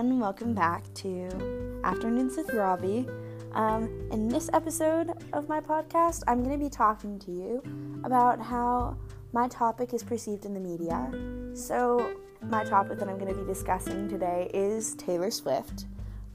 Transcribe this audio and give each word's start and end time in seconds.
everyone. 0.00 0.18
Welcome 0.18 0.54
back 0.54 0.82
to 0.94 1.80
Afternoons 1.84 2.34
with 2.34 2.54
Robbie. 2.54 3.06
Um, 3.52 4.08
in 4.10 4.28
this 4.28 4.48
episode 4.54 5.10
of 5.34 5.46
my 5.46 5.60
podcast, 5.60 6.22
I'm 6.26 6.42
going 6.42 6.58
to 6.58 6.64
be 6.64 6.70
talking 6.70 7.18
to 7.18 7.30
you 7.30 7.62
about 8.02 8.40
how 8.40 8.96
my 9.34 9.46
topic 9.48 9.92
is 9.92 10.02
perceived 10.02 10.46
in 10.46 10.54
the 10.54 10.60
media. 10.60 11.12
So, 11.52 12.16
my 12.40 12.64
topic 12.64 12.98
that 12.98 13.10
I'm 13.10 13.18
going 13.18 13.30
to 13.34 13.38
be 13.38 13.46
discussing 13.46 14.08
today 14.08 14.50
is 14.54 14.94
Taylor 14.94 15.30
Swift. 15.30 15.84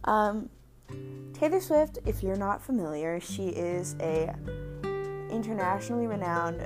Um, 0.04 0.48
Taylor 1.34 1.60
Swift, 1.60 1.98
if 2.06 2.22
you're 2.22 2.38
not 2.38 2.62
familiar, 2.62 3.20
she 3.20 3.48
is 3.48 3.96
a 4.00 4.36
internationally 5.32 6.06
renowned 6.06 6.60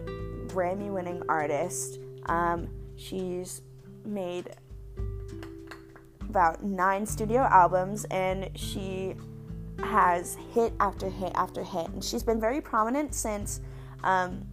Grammy-winning 0.50 1.24
artist. 1.30 2.00
Um, 2.26 2.68
she's 2.98 3.62
made 4.04 4.50
about 6.30 6.64
nine 6.64 7.06
studio 7.06 7.42
albums, 7.42 8.06
and 8.06 8.50
she 8.56 9.16
has 9.84 10.38
hit 10.54 10.74
after 10.80 11.10
hit 11.10 11.32
after 11.36 11.64
hit. 11.64 11.88
And 11.90 12.04
she's 12.04 12.24
been 12.24 12.40
very 12.40 12.62
prominent 12.62 13.14
since 13.14 13.62
um, 14.04 14.46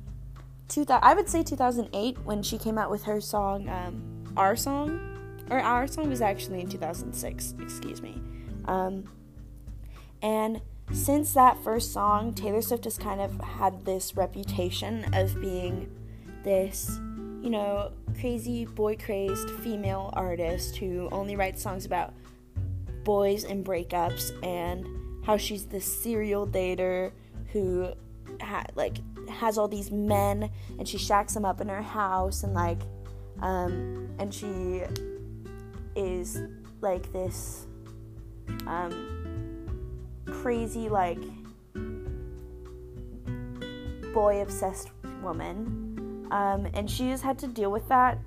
2000, 0.68 1.02
I 1.04 1.14
would 1.14 1.28
say 1.28 1.42
2008 1.42 2.18
when 2.24 2.42
she 2.42 2.58
came 2.58 2.78
out 2.78 2.90
with 2.90 3.04
her 3.04 3.20
song 3.20 3.68
um, 3.68 4.24
Our 4.36 4.56
Song. 4.56 5.12
Or 5.50 5.60
Our 5.60 5.86
Song 5.86 6.08
was 6.08 6.20
actually 6.20 6.60
in 6.60 6.68
2006, 6.68 7.54
excuse 7.60 8.02
me. 8.02 8.20
Um, 8.64 9.08
and 10.22 10.60
since 10.92 11.34
that 11.34 11.62
first 11.62 11.92
song, 11.92 12.32
Taylor 12.32 12.62
Swift 12.62 12.84
has 12.84 12.98
kind 12.98 13.20
of 13.20 13.40
had 13.40 13.84
this 13.84 14.16
reputation 14.16 15.04
of 15.14 15.40
being 15.40 15.88
this 16.42 16.98
you 17.46 17.52
know, 17.52 17.92
crazy 18.18 18.64
boy 18.64 18.96
crazed 18.96 19.48
female 19.62 20.10
artist 20.14 20.76
who 20.78 21.08
only 21.12 21.36
writes 21.36 21.62
songs 21.62 21.86
about 21.86 22.12
boys 23.04 23.44
and 23.44 23.64
breakups 23.64 24.32
and 24.44 24.84
how 25.24 25.36
she's 25.36 25.64
this 25.66 25.84
serial 25.84 26.44
dater 26.44 27.12
who 27.52 27.88
ha- 28.40 28.66
like 28.74 28.96
has 29.28 29.58
all 29.58 29.68
these 29.68 29.92
men 29.92 30.50
and 30.80 30.88
she 30.88 30.98
shacks 30.98 31.34
them 31.34 31.44
up 31.44 31.60
in 31.60 31.68
her 31.68 31.82
house 31.82 32.42
and 32.42 32.52
like 32.52 32.80
um 33.42 34.08
and 34.18 34.34
she 34.34 34.82
is 35.94 36.42
like 36.80 37.12
this 37.12 37.68
um 38.66 39.54
crazy 40.26 40.88
like 40.88 41.20
boy 44.12 44.42
obsessed 44.42 44.90
woman 45.22 45.85
um, 46.30 46.66
and 46.74 46.90
she 46.90 47.10
has 47.10 47.22
had 47.22 47.38
to 47.38 47.46
deal 47.46 47.70
with 47.70 47.88
that 47.88 48.18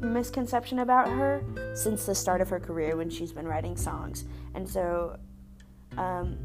misconception 0.00 0.78
about 0.78 1.08
her 1.08 1.42
since 1.74 2.06
the 2.06 2.14
start 2.14 2.40
of 2.40 2.48
her 2.48 2.58
career 2.58 2.96
when 2.96 3.10
she's 3.10 3.32
been 3.32 3.46
writing 3.46 3.76
songs. 3.76 4.24
And 4.54 4.68
so 4.68 5.18
um, 5.98 6.38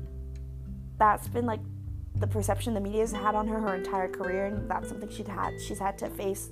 that's 0.97 1.27
been 1.27 1.45
like 1.45 1.61
the 2.15 2.27
perception 2.27 2.73
the 2.73 2.79
media 2.79 3.01
has 3.01 3.11
had 3.11 3.35
on 3.35 3.47
her 3.47 3.59
her 3.59 3.75
entire 3.75 4.07
career, 4.07 4.45
and 4.45 4.69
that's 4.69 4.89
something 4.89 5.09
she'd 5.09 5.27
had 5.27 5.59
she's 5.61 5.79
had 5.79 5.97
to 5.97 6.09
face 6.09 6.49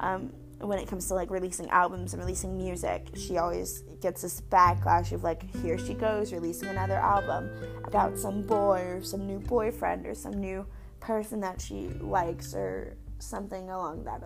um, 0.00 0.32
when 0.60 0.78
it 0.78 0.88
comes 0.88 1.08
to 1.08 1.14
like 1.14 1.30
releasing 1.30 1.68
albums 1.70 2.14
and 2.14 2.22
releasing 2.22 2.56
music. 2.56 3.08
She 3.16 3.36
always 3.36 3.82
gets 4.00 4.22
this 4.22 4.40
backlash 4.40 5.12
of 5.12 5.22
like, 5.22 5.54
here 5.62 5.78
she 5.78 5.94
goes 5.94 6.32
releasing 6.32 6.68
another 6.68 6.96
album 6.96 7.50
about 7.84 8.18
some 8.18 8.42
boy 8.42 8.80
or 8.80 9.02
some 9.02 9.26
new 9.26 9.40
boyfriend 9.40 10.06
or 10.06 10.14
some 10.14 10.34
new 10.40 10.66
person 11.04 11.40
that 11.40 11.60
she 11.60 11.88
likes 12.00 12.54
or 12.54 12.96
something 13.18 13.68
along 13.70 14.04
that 14.04 14.22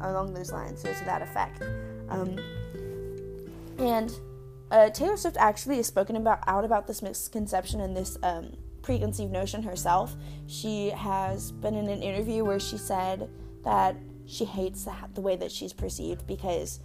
along 0.00 0.34
those 0.34 0.52
lines 0.52 0.84
or 0.84 0.94
to 0.94 1.04
that 1.04 1.20
effect. 1.20 1.62
Um, 2.08 2.38
and 3.78 4.12
uh, 4.70 4.90
Taylor 4.90 5.16
Swift 5.16 5.36
actually 5.36 5.76
has 5.76 5.86
spoken 5.86 6.16
about 6.16 6.40
out 6.46 6.64
about 6.64 6.86
this 6.86 7.02
misconception 7.02 7.80
and 7.80 7.96
this 7.96 8.16
um, 8.22 8.56
preconceived 8.82 9.32
notion 9.32 9.62
herself. 9.62 10.14
She 10.46 10.90
has 10.90 11.50
been 11.50 11.74
in 11.74 11.88
an 11.88 12.02
interview 12.02 12.44
where 12.44 12.60
she 12.60 12.78
said 12.78 13.28
that 13.64 13.96
she 14.26 14.44
hates 14.44 14.84
the, 14.84 14.94
the 15.14 15.20
way 15.20 15.36
that 15.36 15.50
she's 15.50 15.72
perceived 15.72 16.26
because 16.26 16.80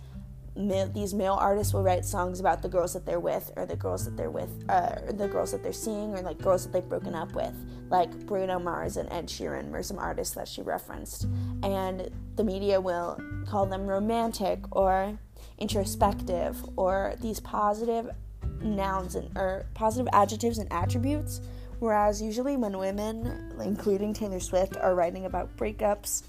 these 0.55 1.13
male 1.13 1.37
artists 1.39 1.73
will 1.73 1.81
write 1.81 2.03
songs 2.03 2.39
about 2.39 2.61
the 2.61 2.67
girls 2.67 2.93
that 2.93 3.05
they're 3.05 3.21
with 3.21 3.51
or 3.55 3.65
the 3.65 3.75
girls 3.75 4.03
that 4.03 4.17
they're 4.17 4.31
with 4.31 4.49
uh, 4.67 4.95
or 5.05 5.13
the 5.13 5.27
girls 5.27 5.51
that 5.51 5.63
they're 5.63 5.71
seeing 5.71 6.13
or 6.13 6.21
like 6.21 6.37
girls 6.39 6.63
that 6.63 6.73
they've 6.73 6.89
broken 6.89 7.15
up 7.15 7.33
with 7.33 7.53
like 7.89 8.11
bruno 8.25 8.59
mars 8.59 8.97
and 8.97 9.11
ed 9.11 9.27
sheeran 9.27 9.69
were 9.69 9.81
some 9.81 9.97
artists 9.97 10.35
that 10.35 10.47
she 10.47 10.61
referenced. 10.61 11.25
And 11.63 12.09
the 12.35 12.43
media 12.43 12.81
will 12.81 13.17
call 13.47 13.65
them 13.65 13.87
romantic 13.87 14.59
or 14.71 15.17
introspective 15.57 16.57
or 16.75 17.13
these 17.21 17.39
positive 17.39 18.09
nouns 18.61 19.15
and 19.15 19.35
or 19.37 19.65
positive 19.73 20.07
adjectives 20.13 20.57
and 20.57 20.71
attributes 20.71 21.41
whereas 21.79 22.21
usually 22.21 22.57
when 22.57 22.77
women 22.77 23.51
including 23.59 24.13
taylor 24.13 24.39
swift 24.39 24.77
are 24.77 24.93
writing 24.93 25.25
about 25.25 25.55
breakups 25.57 26.23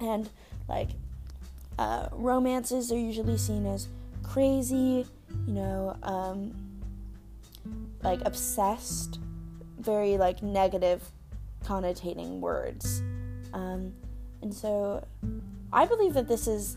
and 0.00 0.30
like 0.68 0.90
uh, 1.78 2.08
romances 2.12 2.92
are 2.92 2.98
usually 2.98 3.38
seen 3.38 3.66
as 3.66 3.88
crazy, 4.22 5.06
you 5.46 5.52
know, 5.52 5.96
um, 6.02 6.54
like 8.02 8.20
obsessed, 8.24 9.18
very 9.78 10.16
like 10.16 10.42
negative 10.42 11.02
connotating 11.64 12.40
words. 12.40 13.02
Um, 13.52 13.92
and 14.42 14.52
so 14.52 15.06
I 15.72 15.86
believe 15.86 16.14
that 16.14 16.28
this 16.28 16.46
is 16.46 16.76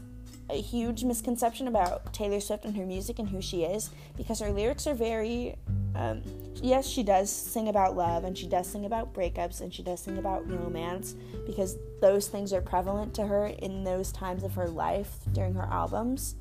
a 0.50 0.62
huge 0.62 1.04
misconception 1.04 1.68
about 1.68 2.14
Taylor 2.14 2.40
Swift 2.40 2.66
and 2.66 2.78
her 2.78 2.86
music 2.86 3.18
and 3.20 3.30
who 3.30 3.42
she 3.42 3.64
is 3.64 3.90
because 4.16 4.40
her 4.40 4.52
lyrics 4.52 4.86
are 4.86 4.94
very 4.94 5.56
um, 5.96 6.22
yes, 6.62 6.88
she 6.88 7.04
does 7.04 7.32
sing 7.32 7.70
about 7.70 7.96
love 7.96 8.24
and 8.24 8.38
she 8.38 8.48
does 8.48 8.68
sing 8.68 8.86
about 8.86 9.14
breakups 9.14 9.62
and 9.62 9.74
she 9.74 9.82
does 9.82 10.02
sing 10.02 10.18
about 10.18 10.50
romance 10.50 11.16
because 11.46 11.78
those 12.02 12.28
things 12.28 12.54
are 12.54 12.62
prevalent 12.62 13.14
to 13.16 13.26
her 13.26 13.48
in 13.48 13.84
those 13.84 14.12
times 14.12 14.44
of 14.44 14.54
her 14.56 14.68
life 14.68 15.20
during 15.32 15.54
her 15.54 15.68
albums. 15.72 16.36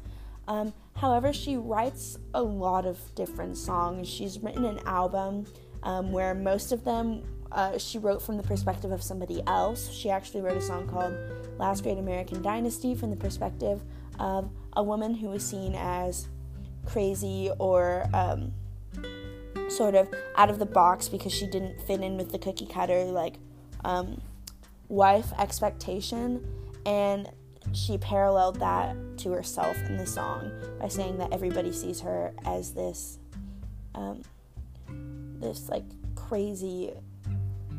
Um, 0.48 0.74
however, 0.96 1.32
she 1.32 1.56
writes 1.56 2.18
a 2.34 2.42
lot 2.42 2.84
of 2.84 2.98
different 3.14 3.56
songs. 3.56 4.08
She's 4.08 4.38
written 4.38 4.64
an 4.64 4.80
album 4.86 5.46
um, 5.82 6.12
where 6.12 6.34
most 6.34 6.72
of 6.72 6.84
them 6.84 7.22
uh, 7.52 7.78
she 7.78 7.98
wrote 7.98 8.20
from 8.20 8.36
the 8.36 8.42
perspective 8.42 8.90
of 8.90 9.02
somebody 9.02 9.40
else. 9.46 9.88
She 9.90 10.10
actually 10.10 10.40
wrote 10.40 10.56
a 10.56 10.60
song 10.60 10.88
called 10.88 11.14
Last 11.56 11.84
Great 11.84 11.98
American 11.98 12.42
Dynasty 12.42 12.96
from 12.96 13.10
the 13.10 13.16
perspective 13.16 13.80
of 14.18 14.50
a 14.72 14.82
woman 14.82 15.14
who 15.14 15.28
was 15.28 15.44
seen 15.46 15.76
as 15.76 16.26
crazy 16.84 17.50
or 17.60 18.06
um, 18.12 18.52
sort 19.76 19.94
of 19.94 20.08
out 20.36 20.50
of 20.50 20.58
the 20.58 20.66
box 20.66 21.08
because 21.08 21.32
she 21.32 21.46
didn't 21.46 21.80
fit 21.82 22.00
in 22.00 22.16
with 22.16 22.32
the 22.32 22.38
cookie 22.38 22.66
cutter 22.66 23.04
like 23.04 23.34
um, 23.84 24.20
wife 24.88 25.32
expectation. 25.38 26.44
And 26.86 27.30
she 27.72 27.98
paralleled 27.98 28.60
that 28.60 28.96
to 29.18 29.32
herself 29.32 29.76
in 29.88 29.96
the 29.96 30.06
song 30.06 30.50
by 30.78 30.88
saying 30.88 31.18
that 31.18 31.32
everybody 31.32 31.72
sees 31.72 32.00
her 32.00 32.34
as 32.44 32.72
this 32.72 33.18
um, 33.94 34.22
this 35.40 35.68
like 35.68 35.84
crazy 36.14 36.92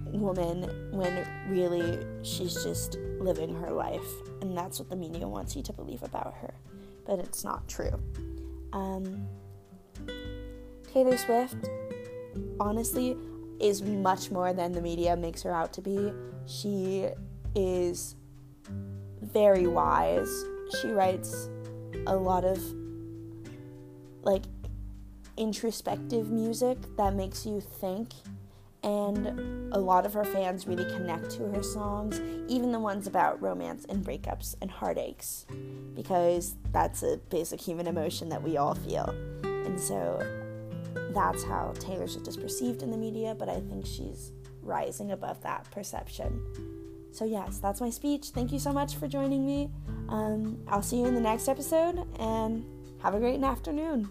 woman 0.06 0.90
when 0.92 1.26
really 1.48 2.06
she's 2.24 2.64
just 2.64 2.98
living 3.20 3.54
her 3.56 3.72
life. 3.72 4.08
And 4.42 4.58
that's 4.58 4.80
what 4.80 4.90
the 4.90 4.96
media 4.96 5.28
wants 5.28 5.56
you 5.56 5.64
to 5.64 5.74
believe 5.74 6.04
about 6.04 6.36
her. 6.42 6.54
But 7.06 7.20
it's 7.20 7.44
not 7.44 7.68
true. 7.68 8.02
Um, 8.74 9.28
taylor 10.96 11.18
swift 11.18 11.70
honestly 12.58 13.18
is 13.60 13.82
much 13.82 14.32
more 14.32 14.54
than 14.54 14.72
the 14.72 14.82
media 14.82 15.14
makes 15.18 15.44
her 15.44 15.54
out 15.54 15.74
to 15.74 15.82
be. 15.82 16.14
She 16.46 17.10
is 17.54 18.16
very 19.22 19.68
wise. 19.68 20.30
She 20.82 20.88
writes 20.88 21.50
a 22.08 22.16
lot 22.16 22.46
of 22.46 22.60
like 24.24 24.44
introspective 25.36 26.32
music 26.32 26.78
that 26.96 27.14
makes 27.14 27.46
you 27.46 27.60
think 27.60 28.14
and 28.82 29.74
a 29.74 29.80
lot 29.80 30.06
of 30.06 30.14
her 30.14 30.24
fans 30.24 30.66
really 30.66 30.86
connect 30.86 31.30
to 31.32 31.44
her 31.50 31.62
songs, 31.62 32.22
even 32.48 32.72
the 32.72 32.80
ones 32.80 33.06
about 33.06 33.42
romance 33.42 33.86
and 33.90 34.06
breakups 34.06 34.56
and 34.62 34.72
heartaches, 34.72 35.46
because 35.94 36.56
that's 36.72 37.04
a 37.04 37.18
basic 37.30 37.60
human 37.60 37.88
emotion 37.88 38.30
that 38.30 38.42
we 38.42 38.56
all 38.56 38.76
feel. 38.76 39.10
And 39.44 39.78
so 39.78 40.45
that's 41.12 41.44
how 41.44 41.74
Taylor 41.80 42.08
Swift 42.08 42.28
is 42.28 42.38
perceived 42.38 42.82
in 42.82 42.92
the 42.92 42.98
media, 42.98 43.36
but 43.38 43.50
I 43.50 43.60
think 43.60 43.86
she's 43.86 44.32
rising 44.62 45.12
above 45.12 45.42
that 45.44 45.70
perception. 45.72 46.42
So, 47.12 47.24
yes, 47.24 47.60
that's 47.60 47.80
my 47.80 47.90
speech. 47.90 48.30
Thank 48.30 48.52
you 48.52 48.60
so 48.60 48.74
much 48.74 48.96
for 48.96 49.08
joining 49.08 49.46
me. 49.46 49.70
Um, 50.10 50.60
I'll 50.68 50.82
see 50.82 51.00
you 51.00 51.06
in 51.06 51.16
the 51.16 51.22
next 51.22 51.48
episode 51.48 52.06
and 52.20 52.66
have 53.02 53.14
a 53.14 53.20
great 53.20 53.42
afternoon. 53.42 54.10